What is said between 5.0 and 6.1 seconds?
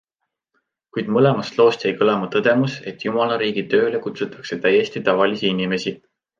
tavalisi inimesi.